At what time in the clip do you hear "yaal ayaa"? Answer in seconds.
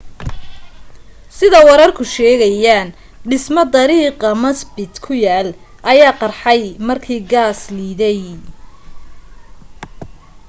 5.23-6.13